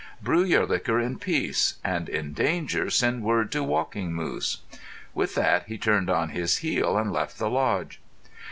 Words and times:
Brew 0.19 0.41
your 0.43 0.65
liquor 0.65 0.99
in 0.99 1.19
peace—and 1.19 2.09
in 2.09 2.33
danger 2.33 2.89
send 2.89 3.21
word 3.21 3.51
to 3.51 3.61
Walking 3.63 4.11
Moose." 4.13 4.61
With 5.13 5.35
that 5.35 5.65
he 5.67 5.77
turned 5.77 6.09
on 6.09 6.29
his 6.29 6.57
heel 6.65 6.97
and 6.97 7.13
left 7.13 7.37
the 7.37 7.51
lodge. 7.51 7.99